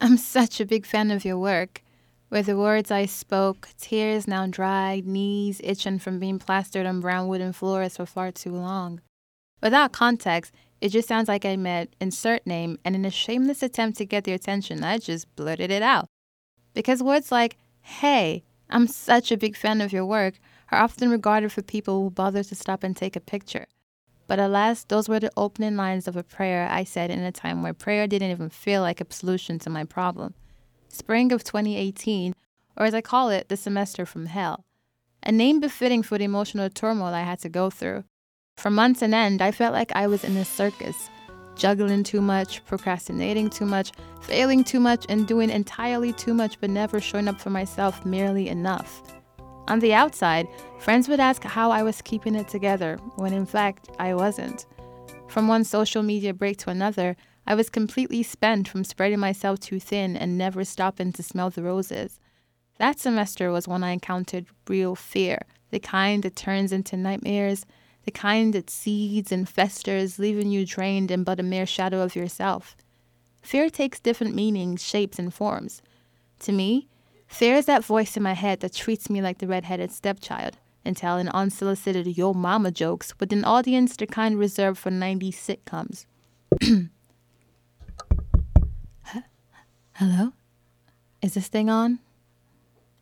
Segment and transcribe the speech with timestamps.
[0.00, 1.84] I'm such a big fan of your work.
[2.30, 7.28] Were the words I spoke, tears now dried, knees itching from being plastered on brown
[7.28, 9.00] wooden floors for far too long.
[9.62, 13.98] Without context, it just sounds like I met insert name, and in a shameless attempt
[13.98, 16.08] to get their attention, I just blurted it out.
[16.74, 20.40] Because words like, hey, I'm such a big fan of your work,
[20.72, 23.66] are often regarded for people who bother to stop and take a picture.
[24.26, 27.62] But alas, those were the opening lines of a prayer I said in a time
[27.62, 30.34] where prayer didn't even feel like a solution to my problem.
[30.88, 32.34] Spring of 2018,
[32.76, 34.64] or as I call it, the semester from hell.
[35.22, 38.04] A name befitting for the emotional turmoil I had to go through.
[38.56, 41.10] For months on end, I felt like I was in a circus,
[41.56, 46.70] juggling too much, procrastinating too much, failing too much, and doing entirely too much, but
[46.70, 49.02] never showing up for myself merely enough.
[49.68, 53.88] On the outside, friends would ask how I was keeping it together, when in fact,
[53.98, 54.66] I wasn't.
[55.28, 59.80] From one social media break to another, I was completely spent from spreading myself too
[59.80, 62.20] thin and never stopping to smell the roses.
[62.78, 67.66] That semester was when I encountered real fear, the kind that turns into nightmares
[68.06, 72.14] the kind that seeds and festers, leaving you drained and but a mere shadow of
[72.14, 72.76] yourself.
[73.42, 75.82] Fear takes different meanings, shapes, and forms.
[76.40, 76.88] To me,
[77.40, 81.28] is that voice in my head that treats me like the red-headed stepchild and telling
[81.28, 86.06] unsolicited yo mama jokes with an audience the kind reserved for 90s sitcoms.
[89.94, 90.32] Hello?
[91.22, 91.98] Is this thing on?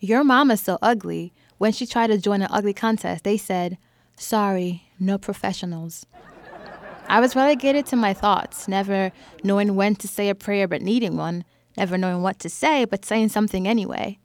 [0.00, 1.32] Your mama's so ugly.
[1.58, 3.78] When she tried to join an ugly contest, they said,
[4.16, 6.04] Sorry, no professionals.
[7.06, 9.12] I was relegated to my thoughts, never
[9.42, 11.44] knowing when to say a prayer but needing one,
[11.76, 14.18] never knowing what to say but saying something anyway.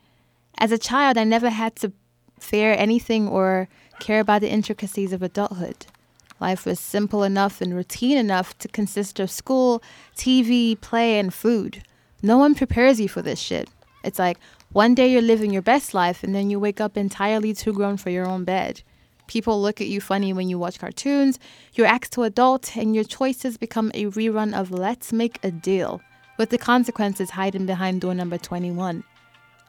[0.57, 1.91] As a child, I never had to
[2.39, 3.67] fear anything or
[3.99, 5.85] care about the intricacies of adulthood.
[6.39, 9.81] Life was simple enough and routine enough to consist of school,
[10.15, 11.83] TV, play, and food.
[12.21, 13.69] No one prepares you for this shit.
[14.03, 14.37] It's like
[14.71, 17.97] one day you're living your best life and then you wake up entirely too grown
[17.97, 18.81] for your own bed.
[19.27, 21.39] People look at you funny when you watch cartoons,
[21.73, 26.01] you act to adult, and your choices become a rerun of Let's Make a Deal,
[26.37, 29.03] with the consequences hiding behind door number 21.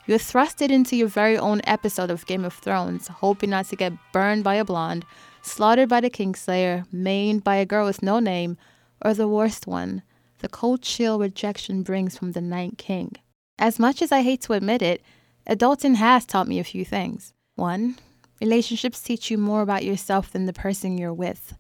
[0.07, 3.93] You're thrusted into your very own episode of Game of Thrones, hoping not to get
[4.13, 5.05] burned by a blonde,
[5.43, 8.57] slaughtered by the Kingslayer, maimed by a girl with no name,
[9.05, 10.03] or the worst one,
[10.39, 13.13] the cold chill rejection brings from the Night King.
[13.59, 15.03] As much as I hate to admit it,
[15.49, 17.33] adulting has taught me a few things.
[17.55, 17.97] One,
[18.41, 21.57] Relationships teach you more about yourself than the person you're with.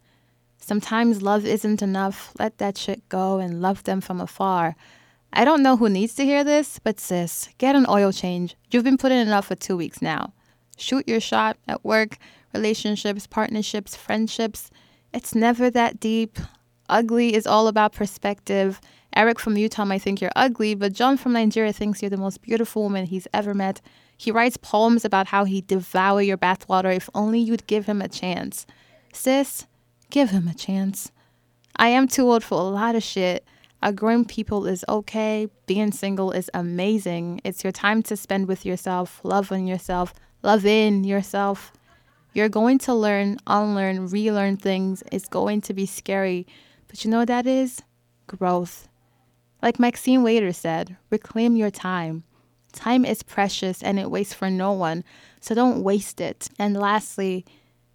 [0.58, 2.32] Sometimes love isn't enough.
[2.38, 4.76] Let that shit go and love them from afar.
[5.32, 8.56] I don't know who needs to hear this, but sis, get an oil change.
[8.70, 10.32] You've been putting it off for two weeks now.
[10.78, 12.18] Shoot your shot at work,
[12.54, 14.70] relationships, partnerships, friendships.
[15.12, 16.38] It's never that deep.
[16.88, 18.80] Ugly is all about perspective.
[19.14, 22.42] Eric from Utah might think you're ugly, but John from Nigeria thinks you're the most
[22.42, 23.80] beautiful woman he's ever met.
[24.16, 28.08] He writes poems about how he'd devour your bathwater if only you'd give him a
[28.08, 28.66] chance.
[29.12, 29.66] Sis,
[30.10, 31.12] give him a chance.
[31.76, 33.46] I am too old for a lot of shit.
[33.82, 35.48] Outgrowing people is okay.
[35.66, 37.40] Being single is amazing.
[37.44, 41.72] It's your time to spend with yourself, love on yourself, love in yourself.
[42.32, 45.02] You're going to learn, unlearn, relearn things.
[45.12, 46.46] It's going to be scary.
[46.88, 47.82] But you know what that is?
[48.26, 48.88] Growth.
[49.62, 52.24] Like Maxine Waters said, reclaim your time.
[52.72, 55.02] Time is precious and it waits for no one,
[55.40, 56.48] so don't waste it.
[56.58, 57.46] And lastly,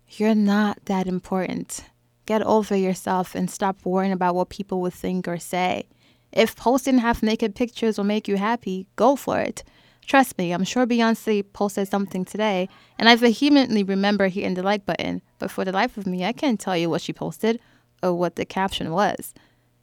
[0.09, 1.85] you're not that important.
[2.25, 5.87] Get over yourself and stop worrying about what people will think or say.
[6.31, 9.63] If posting half naked pictures will make you happy, go for it.
[10.05, 14.85] Trust me, I'm sure Beyonce posted something today, and I vehemently remember hitting the like
[14.85, 17.59] button, but for the life of me, I can't tell you what she posted
[18.01, 19.33] or what the caption was.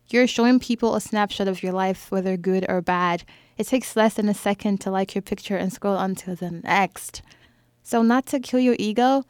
[0.09, 3.25] You're showing people a snapshot of your life, whether good or bad.
[3.59, 6.51] It takes less than a second to like your picture and scroll on to the
[6.51, 7.23] next.
[7.83, 9.25] So, not to kill your ego,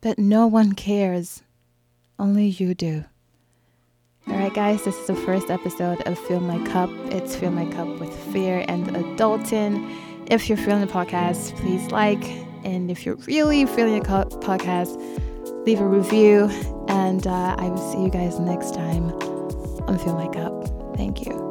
[0.00, 1.42] but no one cares.
[2.18, 3.04] Only you do.
[4.28, 6.90] Alright, guys, this is the first episode of Fill My Cup.
[7.06, 9.96] It's Fill My Cup with Fear and Adulting.
[10.30, 12.22] If you're feeling the podcast, please like.
[12.64, 14.98] And if you're really feeling the podcast,
[15.64, 16.50] leave a review.
[16.88, 19.10] And uh, I will see you guys next time
[19.86, 20.96] on Fill My Cup.
[20.96, 21.47] Thank you.